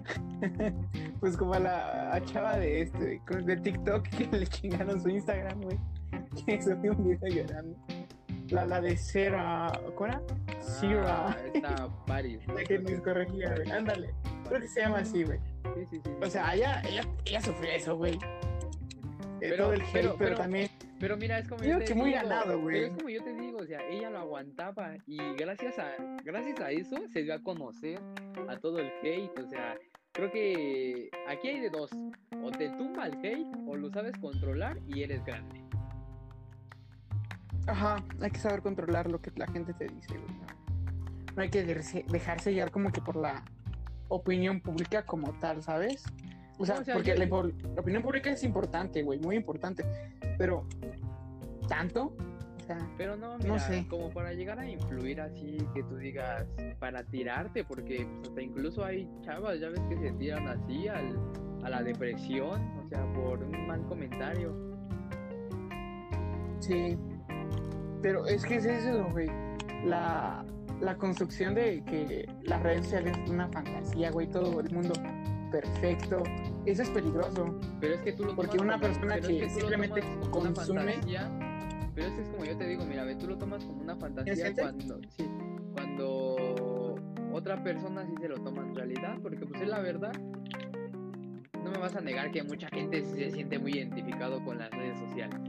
[1.19, 5.61] Pues como a la a chava de este, de TikTok que le chingaron su Instagram,
[5.61, 5.77] güey.
[6.45, 7.77] Que subió un video llorando.
[8.51, 10.21] La, la de Cera, ¿cómo era?
[10.59, 11.27] Cera.
[11.29, 12.39] Ah, está Paris.
[12.53, 13.71] La que nos corregía, güey.
[13.71, 14.13] Ándale.
[14.47, 15.39] Creo que se llama así, güey.
[15.75, 16.11] Sí, sí, sí.
[16.21, 18.15] O sea, ella, ella, ella sufrió eso, güey.
[18.15, 18.19] Eh,
[19.39, 22.09] Pero- todo el hate, pero- pero, también Pero mira, es como yo te que muy
[22.11, 22.75] digo, ganado, güey.
[22.75, 26.59] pero es como yo te digo, o sea, ella lo aguantaba y gracias a gracias
[26.59, 27.99] a eso se dio a conocer
[28.47, 29.77] a todo el hate, o sea,
[30.11, 31.89] creo que aquí hay de dos,
[32.43, 35.63] o te tumba el hate o lo sabes controlar y eres grande.
[37.67, 40.39] Ajá, hay que saber controlar lo que la gente te dice, güey.
[40.39, 43.43] No, No hay que dejarse, llevar como que por la
[44.09, 46.03] opinión pública como tal, ¿sabes?
[46.57, 49.85] O sea, No, o sea, porque yo- la, opinión pública es importante, güey, muy importante.
[50.37, 50.65] Pero,
[51.69, 52.13] ¿tanto?
[52.61, 53.87] O sea, Pero no, mira, sé.
[53.89, 56.45] como para llegar a influir así, que tú digas,
[56.79, 61.17] para tirarte, porque pues, hasta incluso hay chavas, ya ves que se tiran así al,
[61.63, 64.53] a la depresión, o sea, por un mal comentario.
[66.59, 66.97] sí.
[68.01, 69.27] Pero es que es eso, güey.
[69.85, 70.43] La,
[70.79, 74.93] la construcción de que las redes sociales es una fantasía, güey, todo el mundo
[75.51, 76.23] perfecto.
[76.65, 77.59] Eso es peligroso.
[77.79, 80.55] Pero es que tú lo Porque tomas una como- persona que es lo simplemente consume-
[80.85, 81.29] fantasía,
[81.93, 83.95] pero es que es como yo te digo, mira, ve, tú lo tomas como una
[83.97, 85.29] fantasía cuando, sí,
[85.73, 86.95] cuando
[87.33, 90.13] otra persona sí se lo toma en realidad, porque pues es la verdad.
[91.63, 94.97] No me vas a negar que mucha gente se siente muy identificado con las redes
[94.99, 95.39] sociales.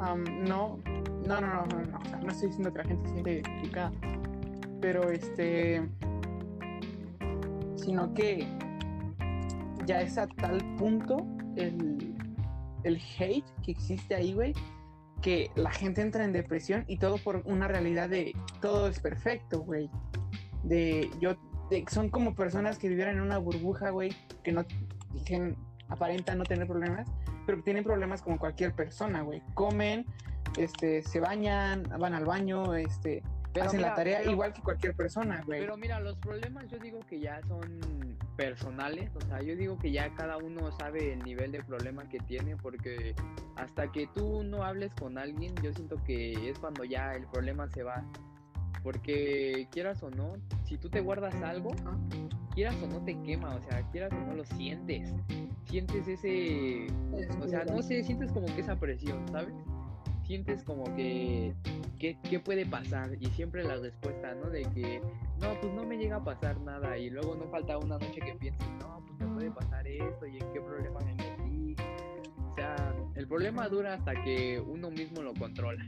[0.00, 0.78] Am, no,
[1.26, 3.32] No, no, no, no, no, o sea, no estoy diciendo que la gente se siente
[3.32, 3.92] identificada,
[4.80, 5.82] pero este,
[7.76, 8.46] sino que
[9.86, 12.14] ya es a tal punto el,
[12.84, 14.54] el hate que existe ahí, güey,
[15.22, 19.60] que la gente entra en depresión y todo por una realidad de todo es perfecto,
[19.62, 19.90] güey.
[20.62, 21.34] De yo,
[21.70, 24.12] de- son como personas que vivieran en una burbuja, güey,
[24.44, 24.64] que no,
[25.24, 25.54] que
[25.88, 27.08] aparentan no tener problemas,
[27.48, 29.42] pero tienen problemas como cualquier persona, güey.
[29.54, 30.04] Comen,
[30.58, 33.22] este, se bañan, van al baño, este,
[33.54, 35.60] Pero hacen mira, la tarea pero- igual que cualquier persona, güey.
[35.60, 39.90] Pero mira, los problemas yo digo que ya son personales, o sea, yo digo que
[39.90, 43.14] ya cada uno sabe el nivel de problema que tiene, porque
[43.56, 47.66] hasta que tú no hables con alguien, yo siento que es cuando ya el problema
[47.70, 48.04] se va.
[48.82, 51.70] Porque quieras o no, si tú te guardas algo,
[52.54, 55.12] quieras o no te quema, o sea, quieras o no lo sientes.
[55.64, 56.86] Sientes ese,
[57.40, 59.54] o sea, no sé, sientes como que esa presión, ¿sabes?
[60.26, 61.54] Sientes como que,
[61.98, 63.10] que, ¿qué puede pasar?
[63.20, 64.50] Y siempre la respuesta, ¿no?
[64.50, 65.00] De que,
[65.40, 66.98] no, pues no me llega a pasar nada.
[66.98, 70.38] Y luego no falta una noche que pienses, no, pues me puede pasar esto y
[70.38, 71.76] en qué problema me metí.
[72.50, 75.84] O sea, el problema dura hasta que uno mismo lo controla.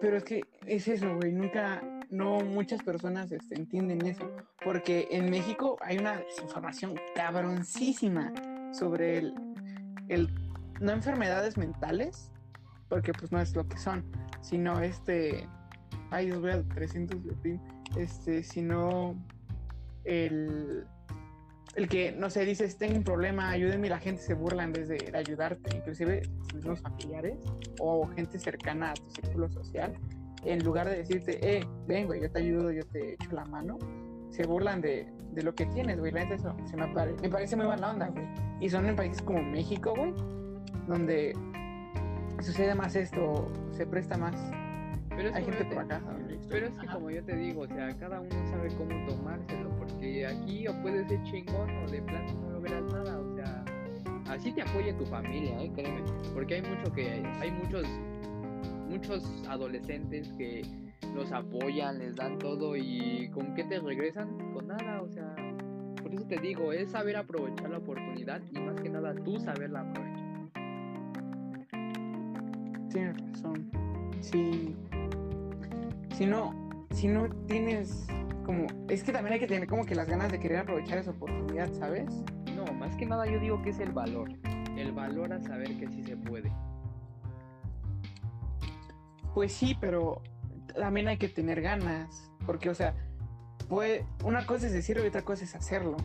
[0.00, 1.32] Pero es que es eso, güey.
[1.32, 4.30] Nunca, no muchas personas este, entienden eso.
[4.64, 8.32] Porque en México hay una desinformación cabroncísima
[8.72, 9.34] sobre el,
[10.08, 10.28] el
[10.80, 12.30] no enfermedades mentales,
[12.88, 14.04] porque pues no es lo que son,
[14.40, 15.48] sino este,
[16.10, 17.60] ay, Dios, voy al 300 de PIM,
[17.96, 19.16] este, sino
[20.04, 20.86] el,
[21.76, 24.72] el que, no sé, dices, tengo un problema, ayúdenme, y la gente se burla en
[24.72, 26.22] vez de ayudarte, inclusive
[26.62, 27.38] los familiares
[27.78, 29.92] o gente cercana a tu círculo social,
[30.44, 33.78] en lugar de decirte, eh, ven, güey, yo te ayudo, yo te echo la mano,
[34.30, 37.28] se burlan de, de lo que tienes, güey, la neta eso se me, pare- me
[37.28, 38.26] parece muy mala onda, güey.
[38.60, 40.14] Y son en países como México, güey,
[40.88, 41.32] donde
[42.40, 44.34] sucede más esto, se presta más.
[45.10, 45.96] Pero es Hay gente por acá.
[45.98, 46.15] estoy.
[46.48, 50.26] Pero es que como yo te digo, o sea, cada uno sabe cómo tomárselo, porque
[50.26, 53.64] aquí o puedes ser chingón o de plano no logras nada, o sea,
[54.28, 55.70] así te apoya tu familia, ¿eh?
[55.74, 56.02] créeme,
[56.34, 57.84] porque hay mucho que, hay muchos,
[58.88, 60.62] muchos adolescentes que
[61.14, 64.52] los apoyan, les dan todo y ¿con qué te regresan?
[64.52, 65.34] Con nada, o sea,
[66.02, 69.80] por eso te digo, es saber aprovechar la oportunidad y más que nada tú saberla
[69.80, 70.16] aprovechar.
[72.90, 73.70] Tienes razón.
[74.20, 74.76] Si,
[76.16, 76.54] si no,
[76.92, 78.06] si no tienes
[78.46, 81.10] como, es que también hay que tener como que las ganas de querer aprovechar esa
[81.10, 82.06] oportunidad, ¿sabes?
[82.54, 84.30] No, más que nada yo digo que es el valor,
[84.76, 86.50] el valor a saber que sí se puede.
[89.34, 90.22] Pues sí, pero
[90.74, 92.94] también hay que tener ganas, porque, o sea,
[93.68, 95.98] puede, una cosa es decirlo y otra cosa es hacerlo.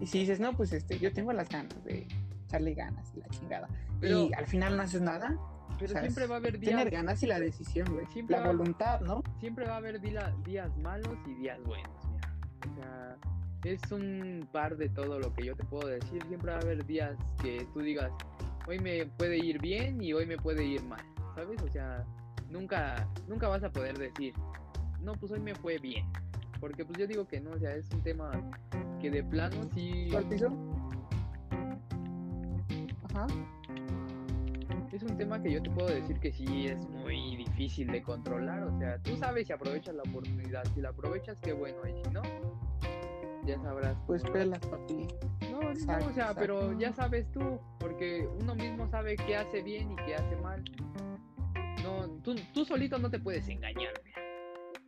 [0.00, 2.06] Y si dices, no, pues este, yo tengo las ganas de
[2.46, 3.68] echarle ganas y la chingada,
[4.00, 5.36] Pero- y al final no haces nada,
[5.78, 6.12] Pero ¿sabes?
[6.12, 8.06] siempre va a haber días, tener ganas y la decisión, güey.
[8.06, 9.22] Siempre La va- voluntad, ¿no?
[9.38, 12.36] siempre va a haber días malos y días buenos, mira.
[12.70, 13.16] O sea,
[13.64, 16.22] es un par de todo lo que yo te puedo decir.
[16.28, 18.10] Siempre va a haber días que tú digas,
[18.66, 21.04] hoy me puede ir bien y hoy me puede ir mal,
[21.34, 21.60] ¿sabes?
[21.62, 22.04] O sea,
[22.50, 24.34] nunca, nunca vas a poder decir,
[25.02, 26.06] no, pues hoy me fue bien.
[26.60, 28.30] Porque pues yo digo que no, o sea, es un tema
[29.00, 30.14] que de plano sí...
[30.14, 30.48] ¿Al piso?
[33.14, 33.26] Ajá.
[34.92, 38.64] Es un tema que yo te puedo decir que sí es muy difícil de controlar.
[38.64, 40.64] O sea, tú sabes si aprovechas la oportunidad.
[40.74, 41.78] Si la aprovechas, qué bueno.
[41.86, 42.22] Y si no,
[43.44, 43.96] ya sabrás.
[44.06, 45.06] Pues pelas para ti.
[45.52, 46.40] No, no, Exacto, o sea, exacto.
[46.40, 47.60] pero ya sabes tú.
[47.78, 50.64] Porque uno mismo sabe qué hace bien y qué hace mal.
[51.84, 53.92] No, tú, tú solito no te puedes engañar.
[54.04, 54.20] mira.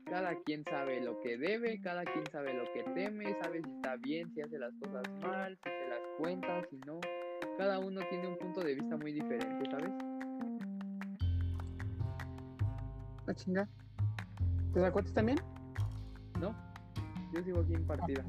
[0.06, 3.96] Cada quien sabe lo que debe, cada quien sabe lo que teme, sabe si está
[3.96, 7.00] bien, si hace las cosas mal, si se las cuenta, si no.
[7.58, 9.90] Cada uno tiene un punto de vista muy diferente, ¿sabes?
[13.26, 13.68] La chinga.
[14.72, 15.38] ¿Te cuenta también?
[16.40, 16.54] ¿No?
[17.32, 18.24] Yo sigo aquí en partida.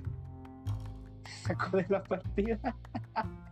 [1.26, 2.60] Sacó de la partida.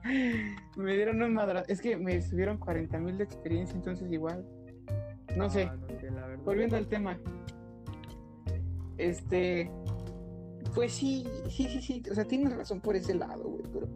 [0.75, 1.63] me dieron un madra.
[1.67, 4.45] Es que me subieron 40 mil de experiencia, entonces igual.
[5.35, 5.63] No sé.
[5.63, 6.43] Ah, no sé, la verdad.
[6.43, 7.17] Volviendo al tema.
[8.97, 9.71] Este.
[10.75, 12.03] Pues sí, sí, sí, sí.
[12.09, 13.63] O sea, tienes razón por ese lado, güey.
[13.73, 13.87] Pero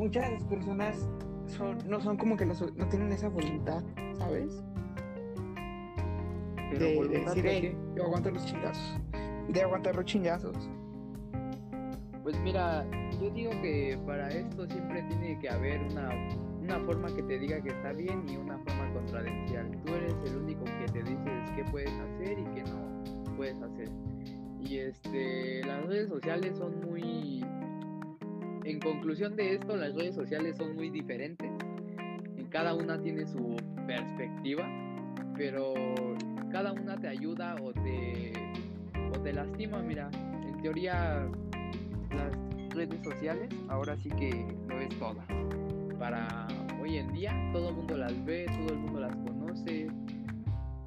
[0.00, 1.06] muchas personas
[1.46, 3.82] son, no son como que los- no tienen esa voluntad,
[4.14, 4.62] ¿sabes?
[6.70, 7.76] Pero de, de decir, de "Ey, qué?
[7.96, 8.98] yo aguanto los chingazos.
[9.48, 10.56] De aguantar los chingazos.
[12.22, 12.86] Pues mira,
[13.20, 16.10] yo digo que para esto siempre tiene que haber una,
[16.62, 19.70] una forma que te diga que está bien y una forma contradencial.
[19.84, 23.88] Tú eres el único que te dices qué puedes hacer y qué no puedes hacer.
[24.60, 27.39] Y este, las redes sociales son muy...
[28.70, 31.50] En conclusión de esto, las redes sociales son muy diferentes.
[32.50, 34.64] Cada una tiene su perspectiva,
[35.36, 35.74] pero
[36.52, 38.32] cada una te ayuda o te,
[39.12, 40.08] o te lastima, mira,
[40.46, 41.28] en teoría
[42.10, 45.26] las redes sociales ahora sí que lo es toda.
[45.98, 46.46] Para
[46.80, 49.88] hoy en día todo el mundo las ve, todo el mundo las conoce,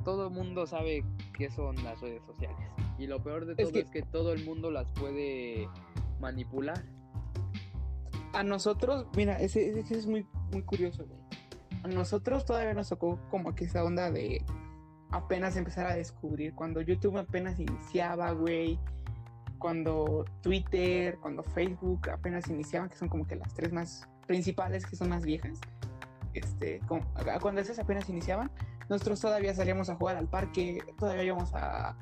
[0.06, 1.04] todo el mundo sabe
[1.38, 2.66] qué son las redes sociales.
[2.98, 5.68] Y lo peor de todo es que, todo el mundo las puede
[6.22, 6.82] manipular.
[8.34, 11.20] A nosotros, mira, ese, es muy, muy curioso, güey.
[11.84, 14.44] A nosotros todavía nos tocó como que esa onda de
[15.12, 16.56] apenas empezar a descubrir.
[16.56, 18.80] Cuando YouTube apenas iniciaba, güey.
[19.60, 24.96] Cuando Twitter, cuando Facebook apenas iniciaban, que son como que las tres más principales, que
[24.96, 25.60] son más viejas.
[26.34, 26.82] Este,
[27.42, 28.50] cuando esas apenas iniciaban,
[28.90, 31.96] nosotros todavía salíamos a jugar al parque, todavía íbamos a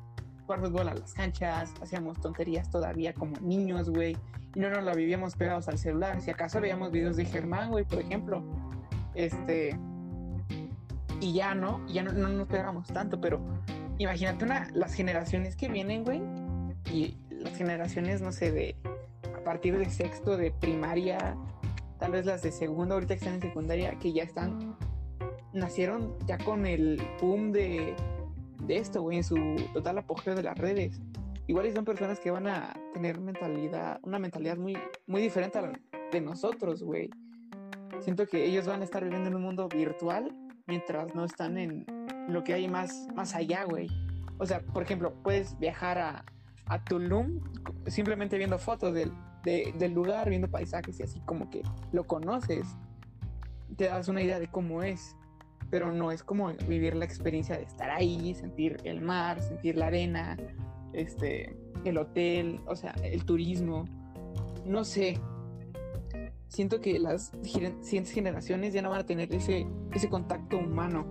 [0.46, 4.16] jugar fútbol a las canchas, hacíamos tonterías todavía como niños, güey,
[4.54, 6.20] y no nos la vivíamos pegados al celular.
[6.20, 8.42] Si acaso veíamos videos de Germán, güey, por ejemplo,
[9.14, 9.78] este,
[11.20, 13.40] y ya no, ya no, nos pegamos tanto, pero
[13.98, 16.20] imagínate una, las generaciones que vienen, güey,
[16.92, 18.76] y las generaciones, no sé, de
[19.36, 21.36] a partir de sexto, de primaria,
[21.98, 24.76] tal vez las de segundo, ahorita que están en secundaria, que ya están,
[25.52, 27.94] nacieron ya con el boom de,
[28.66, 29.36] de esto, güey, en su
[29.72, 31.00] total apogeo de las redes.
[31.46, 35.72] Igual son personas que van a tener mentalidad, una mentalidad muy, muy diferente a
[36.12, 37.10] de nosotros, güey.
[38.00, 40.34] Siento que ellos van a estar viviendo en un mundo virtual
[40.66, 41.84] mientras no están en
[42.28, 43.88] lo que hay más, más allá, güey.
[44.38, 46.24] O sea, por ejemplo, puedes viajar a,
[46.66, 47.40] a Tulum
[47.86, 49.12] simplemente viendo fotos del,
[49.44, 52.66] del lugar, viendo paisajes y así como que lo conoces.
[53.76, 55.16] Te das una idea de cómo es,
[55.72, 59.86] pero no es como vivir la experiencia de estar ahí, sentir el mar, sentir la
[59.86, 60.36] arena,
[60.92, 61.56] este,
[61.86, 63.86] el hotel, o sea, el turismo.
[64.66, 65.18] No sé,
[66.48, 71.06] siento que las siguientes generaciones ya no van a tener ese, ese contacto humano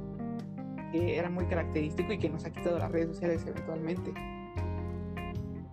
[0.92, 4.14] que era muy característico y que nos ha quitado las redes sociales eventualmente.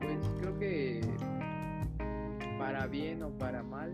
[0.01, 1.03] Pues creo que
[2.59, 3.92] para bien o para mal,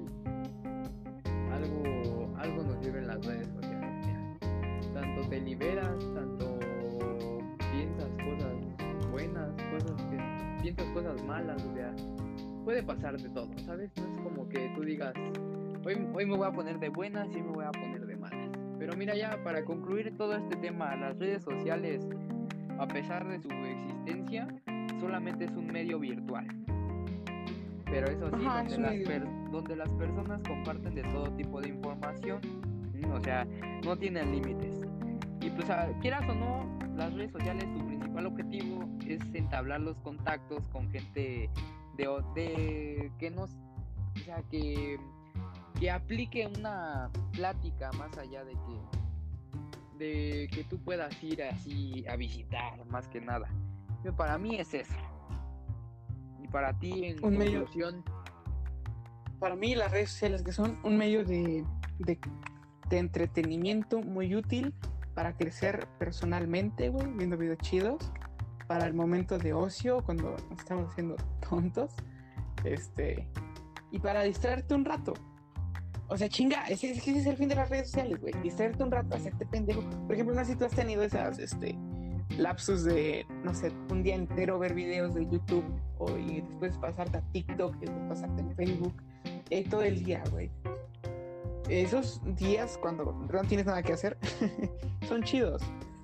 [1.53, 3.64] algo, algo nos lleven las redes sociales.
[5.05, 6.59] Tanto te liberas, tanto
[7.73, 11.95] piensas cosas buenas, cosas que piensas cosas malas, o sea,
[12.65, 13.91] puede pasar de todo, ¿sabes?
[13.97, 15.15] No es como que tú digas,
[15.87, 18.49] Hoy, me voy a poner de buenas y me voy a poner de malas.
[18.79, 22.09] Pero mira ya, para concluir todo este tema, las redes sociales,
[22.79, 24.49] a pesar de su existencia,
[24.99, 26.47] solamente es un medio virtual.
[27.85, 28.45] Pero eso sí,
[29.53, 32.41] donde, las personas comparten de todo tipo de información,
[33.13, 33.47] o sea,
[33.85, 34.84] no tienen límites.
[35.45, 35.69] Y pues
[36.01, 41.51] quieras o no, las redes sociales, su principal objetivo es entablar los contactos con gente
[41.97, 44.99] de, de que nos, o sea, que
[45.79, 52.17] que aplique una plática más allá de que de que tú puedas ir así a
[52.17, 53.49] visitar más que nada.
[54.17, 54.95] para mí es eso.
[56.43, 57.67] Y para ti en un medio
[59.39, 61.65] para mí las redes sociales que son un medio de,
[61.99, 62.19] de,
[62.91, 64.73] entretenimiento muy útil
[65.15, 68.11] para crecer personalmente, güey, viendo videos chidos,
[68.67, 71.17] para el momento de ocio cuando estamos haciendo
[71.49, 71.93] tontos,
[72.65, 73.29] este,
[73.91, 75.15] y para distraerte un rato.
[76.09, 78.35] O sea, chinga, ese, ese, es el fin de las redes sociales, güey.
[78.43, 79.83] Distraerte un rato, hacerte pendejo.
[80.07, 81.77] Por ejemplo, no sé si tú has tenido esas, este,
[82.39, 85.65] lapsus de, no sé, un día entero ver videos de YouTube
[85.99, 88.95] o, y después pasarte a TikTok, y después pasarte en Facebook,
[89.51, 90.51] eh, todo el día, güey.
[91.69, 94.19] Esos días cuando no tienes nada que hacer
[95.09, 95.63] son chidos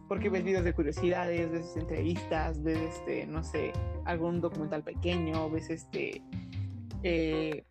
[0.08, 3.72] porque ves videos de curiosidades, ves entrevistas, ves este, no sé,
[4.04, 6.20] algún documental pequeño, ves este
[7.04, 7.64] eh,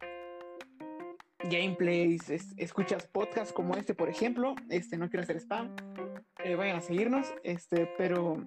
[1.50, 4.56] gameplays, escuchas podcasts como este, por ejemplo.
[4.70, 5.76] Este, no quiero hacer spam.
[6.44, 7.28] Eh, vayan a seguirnos.
[7.44, 8.42] Este, pero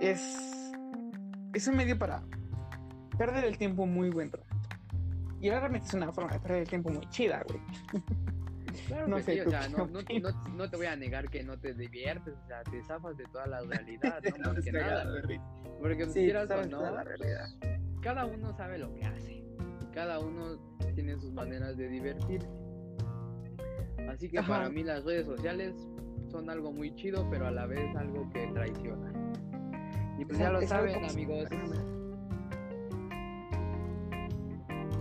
[0.00, 0.72] es,
[1.54, 2.24] es un medio para
[3.16, 4.47] perder el tiempo muy buen rato.
[5.40, 7.60] Y realmente es una forma de perder el tiempo muy chida, güey.
[8.86, 10.00] Claro no sé, o sea, no, no,
[10.54, 13.46] no, te voy a negar que no te diviertes, o sea, te zafas de toda
[13.46, 14.52] la realidad, ¿no?
[14.52, 15.04] Más que nada.
[15.80, 17.48] Porque sí, quieras o no, la realidad.
[18.00, 19.44] cada uno sabe lo que hace.
[19.92, 20.58] Cada uno
[20.94, 22.46] tiene sus maneras de divertir.
[24.08, 25.74] Así que para mí las redes sociales
[26.30, 29.12] son algo muy chido, pero a la vez algo que traiciona.
[30.18, 31.48] Y pues ya lo saben, amigos.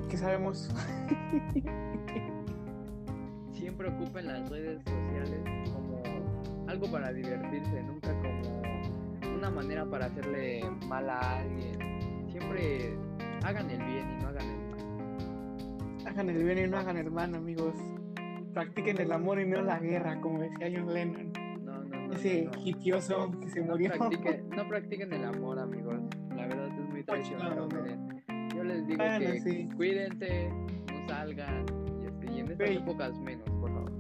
[0.10, 0.70] ¿Qué sabemos?
[3.52, 5.42] Siempre ocupen las redes sociales
[5.74, 6.02] como
[6.68, 8.62] algo para divertirse, nunca como
[9.36, 12.28] una manera para hacerle mal a alguien.
[12.30, 12.98] Siempre
[13.44, 14.68] hagan el bien y no hagan el
[16.08, 17.76] hagan el bien y no hagan hermano, amigos.
[18.54, 21.34] practiquen el amor y no la guerra, como decía John Lennon.
[21.64, 22.14] No, no, no.
[22.14, 23.92] Ese hitioso que se murió.
[23.92, 26.00] practiquen, no practiquen el amor, amigos.
[26.30, 27.68] La verdad es muy traicionero.
[28.68, 29.70] Les digo Bueno, que sí.
[29.76, 31.66] cuídense, no salgan.
[32.02, 32.78] Y, este, y en estas Güey.
[32.78, 33.92] épocas menos, por favor.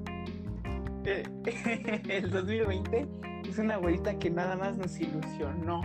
[1.05, 1.23] Eh,
[2.09, 3.07] el 2020
[3.49, 5.81] es una güerita que nada más nos ilusionó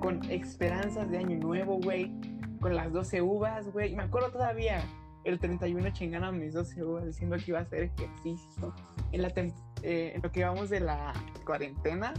[0.00, 2.12] con esperanzas de año nuevo, güey,
[2.60, 3.94] con las 12 uvas, güey.
[3.96, 4.82] Me acuerdo todavía
[5.24, 8.74] el 31 chingando mis 12 uvas diciendo que iba a hacer ejercicio.
[9.12, 9.28] En, la
[9.82, 11.12] eh, en lo que vamos de la
[11.44, 12.12] cuarentena,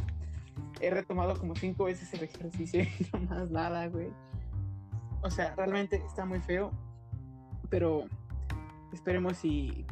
[0.82, 4.10] he retomado como cinco veces el ejercicio y no más nada, güey.
[5.22, 6.72] O sea, realmente está muy feo,
[7.70, 8.06] pero
[8.94, 9.86] esperemos y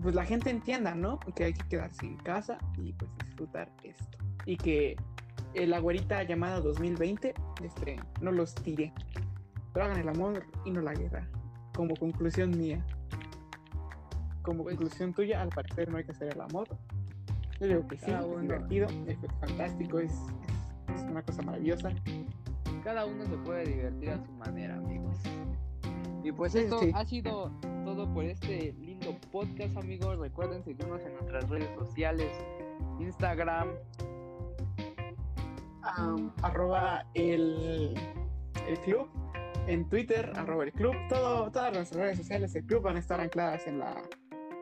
[0.00, 1.20] pues la gente entienda, ¿no?
[1.20, 4.18] Que hay que quedarse en casa y pues disfrutar esto.
[4.46, 4.96] Y que
[5.54, 8.92] la güerita llamada 2020 este, no los tire.
[9.72, 11.28] Pero hagan el amor y no la guerra.
[11.74, 12.84] Como conclusión mía.
[14.42, 16.68] Como Pues- conclusión tuya, al parecer no hay que hacer el amor.
[17.60, 20.12] Yo digo que sí, Cada es divertido, es fantástico, es,
[20.88, 21.90] es, es una cosa maravillosa.
[22.84, 25.18] Cada uno se puede divertir a su manera, amigos.
[26.24, 26.90] Y pues Sí, esto sí.
[26.94, 27.50] ha sido
[27.84, 30.18] todo por este lindo podcast, amigos.
[30.18, 32.28] Recuerden seguirnos en nuestras redes sociales,
[33.00, 33.68] Instagram,
[35.82, 37.94] Am, arroba el,
[38.68, 39.08] el club
[39.66, 43.20] en Twitter, arroba el club, todo, todas las redes sociales del club van a estar
[43.20, 43.94] ancladas en la,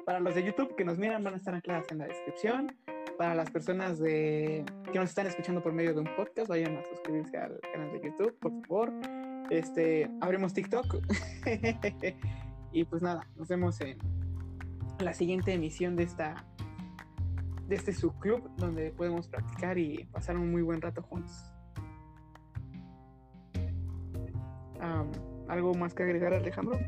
[0.07, 2.75] para los de YouTube que nos miran van a estar ancladas en la descripción,
[3.21, 4.65] para las personas que
[4.95, 8.35] nos están escuchando por medio de un podcast, vayan a suscribirse al canal de YouTube,
[8.39, 8.91] por favor,
[9.51, 10.87] este, abrimos TikTok,
[12.73, 13.99] y pues nada, nos vemos en
[15.01, 16.47] la siguiente emisión de esta
[17.69, 21.53] de este subclub donde podemos practicar y pasar un muy buen rato juntos.
[25.47, 26.81] ¿Algo más que agregar, Alejandro?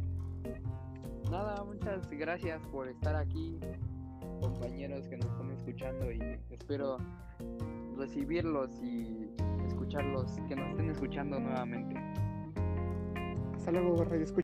[1.30, 3.60] Nada, muchas gracias por estar aquí,
[4.42, 6.20] compañeros que nos están escuchando y
[6.50, 6.98] espero
[7.96, 9.30] recibirlos y
[9.68, 11.94] escucharlos, que nos estén escuchando nuevamente.
[13.54, 14.40] Hasta luego, Radio Escucha.